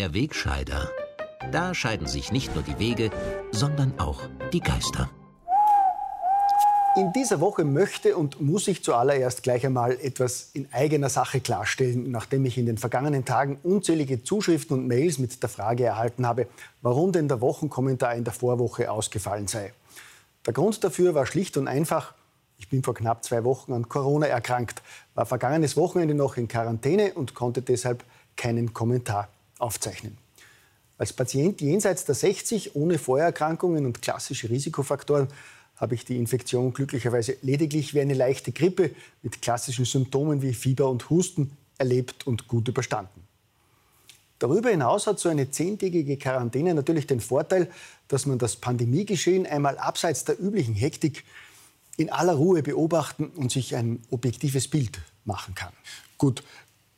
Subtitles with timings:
[0.00, 0.90] Der Wegscheider.
[1.52, 3.10] Da scheiden sich nicht nur die Wege,
[3.52, 5.10] sondern auch die Geister.
[6.96, 12.10] In dieser Woche möchte und muss ich zuallererst gleich einmal etwas in eigener Sache klarstellen,
[12.10, 16.46] nachdem ich in den vergangenen Tagen unzählige Zuschriften und Mails mit der Frage erhalten habe,
[16.80, 19.74] warum denn der Wochenkommentar in der Vorwoche ausgefallen sei.
[20.46, 22.14] Der Grund dafür war schlicht und einfach,
[22.56, 24.80] ich bin vor knapp zwei Wochen an Corona erkrankt,
[25.14, 28.02] war vergangenes Wochenende noch in Quarantäne und konnte deshalb
[28.34, 29.28] keinen Kommentar
[29.60, 30.18] aufzeichnen.
[30.98, 35.28] Als Patient jenseits der 60 ohne Vorerkrankungen und klassische Risikofaktoren
[35.76, 38.90] habe ich die Infektion glücklicherweise lediglich wie eine leichte Grippe
[39.22, 43.22] mit klassischen Symptomen wie Fieber und Husten erlebt und gut überstanden.
[44.38, 47.70] Darüber hinaus hat so eine zehntägige Quarantäne natürlich den Vorteil,
[48.08, 51.24] dass man das Pandemiegeschehen einmal abseits der üblichen Hektik
[51.96, 55.72] in aller Ruhe beobachten und sich ein objektives Bild machen kann.
[56.16, 56.42] Gut,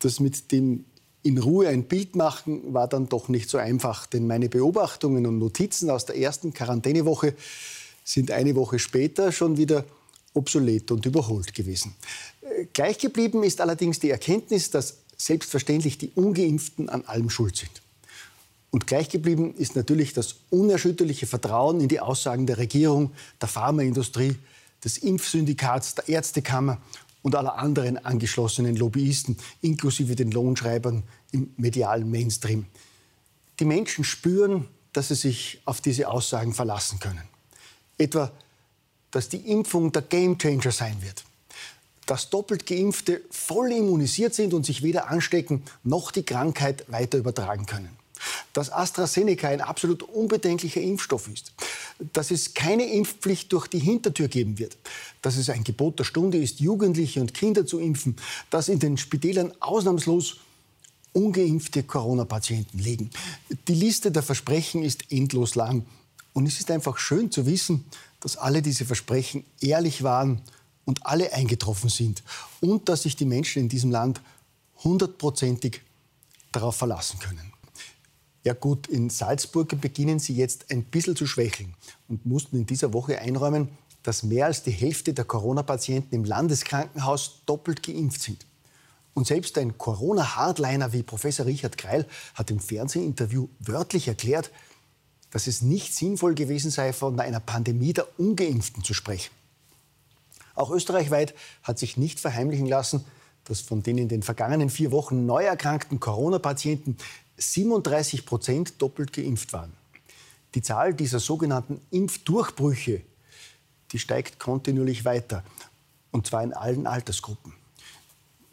[0.00, 0.84] das mit dem
[1.22, 5.38] in Ruhe ein Bild machen war dann doch nicht so einfach, denn meine Beobachtungen und
[5.38, 7.34] Notizen aus der ersten Quarantänewoche
[8.04, 9.84] sind eine Woche später schon wieder
[10.32, 11.94] obsolet und überholt gewesen.
[12.40, 17.82] Äh, gleich geblieben ist allerdings die Erkenntnis, dass selbstverständlich die ungeimpften an allem schuld sind.
[18.70, 23.10] Und gleich geblieben ist natürlich das unerschütterliche Vertrauen in die Aussagen der Regierung,
[23.40, 24.36] der Pharmaindustrie,
[24.84, 26.78] des Impfsyndikats, der Ärztekammer
[27.22, 32.66] und aller anderen angeschlossenen Lobbyisten, inklusive den Lohnschreibern im medialen Mainstream.
[33.58, 37.22] Die Menschen spüren, dass sie sich auf diese Aussagen verlassen können.
[37.98, 38.32] Etwa,
[39.10, 41.24] dass die Impfung der Gamechanger sein wird.
[42.06, 47.66] Dass doppelt Geimpfte voll immunisiert sind und sich weder anstecken noch die Krankheit weiter übertragen
[47.66, 47.99] können
[48.52, 51.52] dass AstraZeneca ein absolut unbedenklicher Impfstoff ist,
[52.12, 54.76] dass es keine Impfpflicht durch die Hintertür geben wird,
[55.22, 58.16] dass es ein Gebot der Stunde ist, Jugendliche und Kinder zu impfen,
[58.50, 60.38] dass in den Spitälern ausnahmslos
[61.12, 63.10] ungeimpfte Corona-Patienten liegen.
[63.68, 65.84] Die Liste der Versprechen ist endlos lang.
[66.32, 67.84] Und es ist einfach schön zu wissen,
[68.20, 70.40] dass alle diese Versprechen ehrlich waren
[70.84, 72.22] und alle eingetroffen sind.
[72.60, 74.20] Und dass sich die Menschen in diesem Land
[74.84, 75.82] hundertprozentig
[76.52, 77.49] darauf verlassen können.
[78.42, 81.74] Ja gut, in Salzburg beginnen sie jetzt ein bisschen zu schwächeln
[82.08, 83.68] und mussten in dieser Woche einräumen,
[84.02, 88.46] dass mehr als die Hälfte der Corona-Patienten im Landeskrankenhaus doppelt geimpft sind.
[89.12, 94.50] Und selbst ein Corona-Hardliner wie Professor Richard Kreil hat im Fernsehinterview wörtlich erklärt,
[95.30, 99.30] dass es nicht sinnvoll gewesen sei, von einer Pandemie der Ungeimpften zu sprechen.
[100.54, 103.04] Auch österreichweit hat sich nicht verheimlichen lassen,
[103.44, 106.96] dass von den in den vergangenen vier Wochen neu erkrankten Corona-Patienten
[107.40, 109.72] 37 Prozent doppelt geimpft waren.
[110.54, 113.02] Die Zahl dieser sogenannten Impfdurchbrüche,
[113.92, 115.44] die steigt kontinuierlich weiter,
[116.10, 117.54] und zwar in allen Altersgruppen.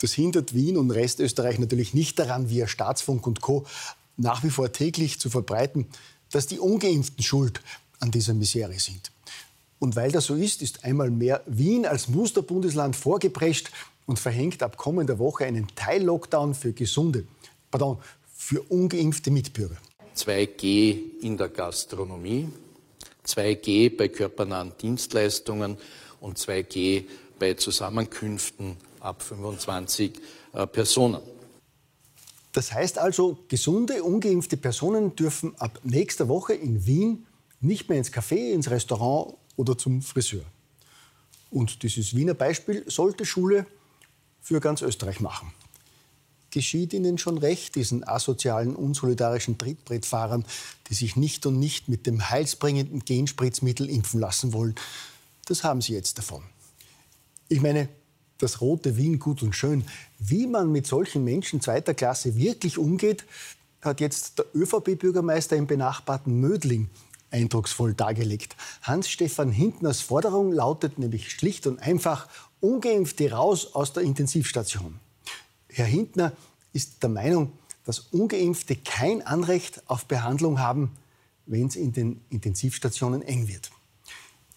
[0.00, 3.66] Das hindert Wien und Restösterreich natürlich nicht daran, via Staatsfunk und Co.
[4.16, 5.86] nach wie vor täglich zu verbreiten,
[6.30, 7.60] dass die Ungeimpften schuld
[7.98, 9.10] an dieser Misere sind.
[9.78, 13.70] Und weil das so ist, ist einmal mehr Wien als Musterbundesland vorgeprescht
[14.06, 17.26] und verhängt ab kommender Woche einen Teil-Lockdown für gesunde,
[17.70, 17.98] pardon,
[18.40, 19.76] für ungeimpfte Mitbürger.
[20.16, 22.48] 2G in der Gastronomie,
[23.26, 25.76] 2G bei körpernahen Dienstleistungen
[26.20, 27.04] und 2G
[27.38, 30.18] bei Zusammenkünften ab 25
[30.54, 31.20] äh, Personen.
[32.52, 37.26] Das heißt also, gesunde, ungeimpfte Personen dürfen ab nächster Woche in Wien
[37.60, 40.44] nicht mehr ins Café, ins Restaurant oder zum Friseur.
[41.50, 43.66] Und dieses Wiener Beispiel sollte Schule
[44.40, 45.52] für ganz Österreich machen
[46.50, 50.44] geschieht ihnen schon recht, diesen asozialen, unsolidarischen Trittbrettfahrern,
[50.88, 54.74] die sich nicht und nicht mit dem heilsbringenden Genspritzmittel impfen lassen wollen.
[55.46, 56.42] Das haben sie jetzt davon.
[57.48, 57.88] Ich meine,
[58.38, 59.84] das rote Wien gut und schön.
[60.18, 63.24] Wie man mit solchen Menschen zweiter Klasse wirklich umgeht,
[63.82, 66.88] hat jetzt der ÖVP-Bürgermeister im benachbarten Mödling
[67.30, 68.56] eindrucksvoll dargelegt.
[68.82, 72.28] Hans-Stefan Hintners Forderung lautet nämlich schlicht und einfach,
[72.60, 74.98] ungeimpfte raus aus der Intensivstation.
[75.68, 76.32] Herr Hintner
[76.72, 77.52] ist der Meinung,
[77.84, 80.92] dass ungeimpfte kein Anrecht auf Behandlung haben,
[81.46, 83.70] wenn es in den Intensivstationen eng wird.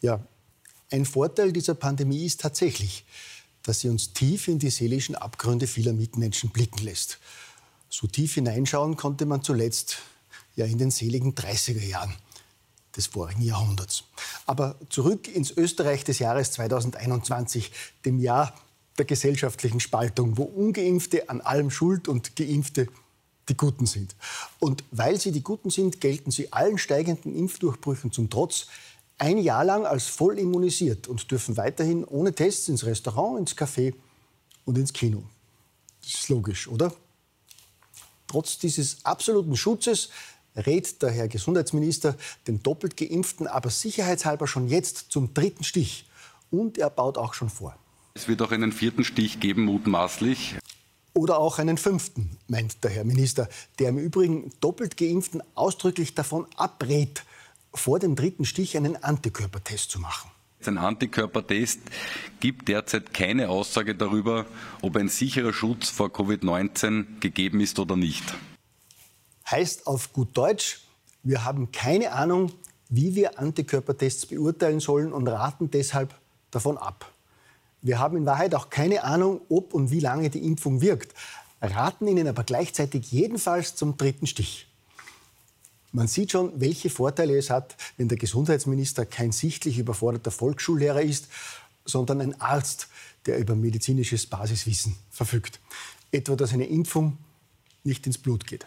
[0.00, 0.24] Ja,
[0.90, 3.04] ein Vorteil dieser Pandemie ist tatsächlich,
[3.62, 7.18] dass sie uns tief in die seelischen Abgründe vieler Mitmenschen blicken lässt.
[7.88, 9.98] So tief hineinschauen konnte man zuletzt
[10.54, 12.14] ja in den seligen 30er Jahren
[12.96, 14.04] des vorigen Jahrhunderts.
[14.46, 17.72] Aber zurück ins Österreich des Jahres 2021,
[18.04, 18.54] dem Jahr
[18.98, 22.88] der gesellschaftlichen Spaltung, wo ungeimpfte an allem schuld und geimpfte
[23.48, 24.16] die Guten sind.
[24.58, 28.66] Und weil sie die Guten sind, gelten sie allen steigenden Impfdurchbrüchen zum Trotz
[29.18, 33.94] ein Jahr lang als voll immunisiert und dürfen weiterhin ohne Tests ins Restaurant, ins Café
[34.64, 35.22] und ins Kino.
[36.02, 36.92] Das ist logisch, oder?
[38.26, 40.10] Trotz dieses absoluten Schutzes
[40.56, 42.16] rät der Herr Gesundheitsminister
[42.46, 46.08] den doppelt geimpften aber sicherheitshalber schon jetzt zum dritten Stich.
[46.50, 47.76] Und er baut auch schon vor.
[48.16, 50.54] Es wird auch einen vierten Stich geben, mutmaßlich.
[51.12, 53.46] Oder auch einen fünften, meint der Herr Minister,
[53.78, 57.24] der im Übrigen doppelt geimpften ausdrücklich davon abrät,
[57.74, 60.30] vor dem dritten Stich einen Antikörpertest zu machen.
[60.64, 61.80] Ein Antikörpertest
[62.40, 64.46] gibt derzeit keine Aussage darüber,
[64.80, 68.24] ob ein sicherer Schutz vor Covid-19 gegeben ist oder nicht.
[69.50, 70.80] Heißt auf gut Deutsch,
[71.22, 72.50] wir haben keine Ahnung,
[72.88, 76.14] wie wir Antikörpertests beurteilen sollen und raten deshalb
[76.50, 77.12] davon ab.
[77.86, 81.14] Wir haben in Wahrheit auch keine Ahnung, ob und wie lange die Impfung wirkt,
[81.62, 84.66] raten ihnen aber gleichzeitig jedenfalls zum dritten Stich.
[85.92, 91.28] Man sieht schon, welche Vorteile es hat, wenn der Gesundheitsminister kein sichtlich überforderter Volksschullehrer ist,
[91.84, 92.88] sondern ein Arzt,
[93.24, 95.60] der über medizinisches Basiswissen verfügt.
[96.10, 97.18] Etwa, dass eine Impfung
[97.84, 98.66] nicht ins Blut geht.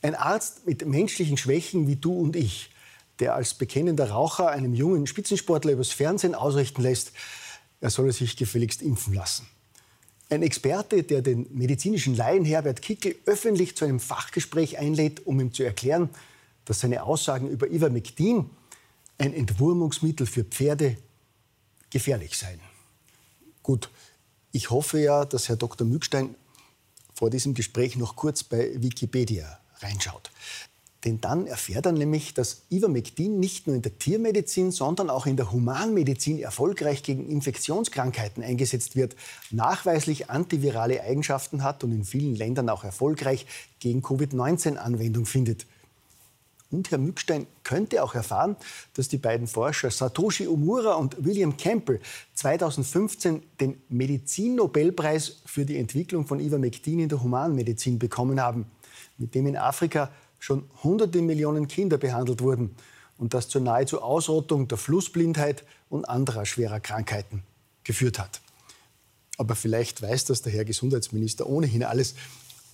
[0.00, 2.70] Ein Arzt mit menschlichen Schwächen wie du und ich,
[3.18, 7.12] der als bekennender Raucher einem jungen Spitzensportler übers Fernsehen ausrichten lässt,
[7.80, 9.46] er solle sich gefälligst impfen lassen.
[10.28, 15.52] Ein Experte, der den medizinischen Laien Herbert Kickel öffentlich zu einem Fachgespräch einlädt, um ihm
[15.52, 16.08] zu erklären,
[16.64, 18.48] dass seine Aussagen über Ivermectin,
[19.18, 20.96] ein Entwurmungsmittel für Pferde,
[21.90, 22.60] gefährlich seien.
[23.62, 23.90] Gut,
[24.52, 25.86] ich hoffe ja, dass Herr Dr.
[25.86, 26.34] Mückstein
[27.14, 30.30] vor diesem Gespräch noch kurz bei Wikipedia reinschaut.
[31.04, 35.36] Denn dann erfährt er nämlich, dass Ivermectin nicht nur in der Tiermedizin, sondern auch in
[35.36, 39.16] der Humanmedizin erfolgreich gegen Infektionskrankheiten eingesetzt wird,
[39.50, 43.46] nachweislich antivirale Eigenschaften hat und in vielen Ländern auch erfolgreich
[43.78, 45.66] gegen Covid-19 Anwendung findet.
[46.70, 48.56] Und Herr Mückstein könnte auch erfahren,
[48.94, 52.00] dass die beiden Forscher Satoshi Omura und William Campbell
[52.34, 58.66] 2015 den Medizinnobelpreis für die Entwicklung von Ivermectin in der Humanmedizin bekommen haben
[59.18, 62.74] mit dem in Afrika schon hunderte Millionen Kinder behandelt wurden
[63.18, 67.44] und das zur nahezu Ausrottung der Flussblindheit und anderer schwerer Krankheiten
[67.84, 68.40] geführt hat.
[69.36, 72.14] Aber vielleicht weiß das der Herr Gesundheitsminister ohnehin alles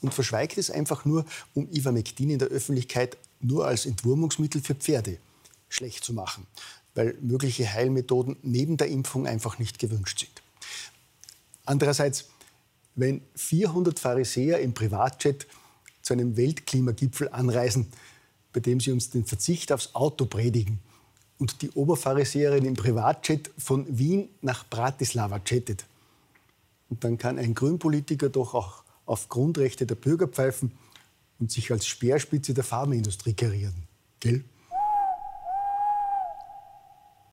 [0.00, 5.18] und verschweigt es einfach nur, um Ivermectin in der Öffentlichkeit nur als Entwurmungsmittel für Pferde
[5.68, 6.46] schlecht zu machen,
[6.94, 10.42] weil mögliche Heilmethoden neben der Impfung einfach nicht gewünscht sind.
[11.64, 12.28] Andererseits,
[12.94, 15.46] wenn 400 Pharisäer im Privatjet
[16.06, 17.88] zu einem Weltklimagipfel anreisen,
[18.52, 20.78] bei dem sie uns den Verzicht aufs Auto predigen
[21.38, 25.84] und die Oberpharisäerin im Privatjet von Wien nach Bratislava jettet.
[26.88, 30.70] Und dann kann ein Grünpolitiker doch auch auf Grundrechte der Bürger pfeifen
[31.40, 33.74] und sich als Speerspitze der Pharmaindustrie karieren.
[34.20, 34.44] Gell?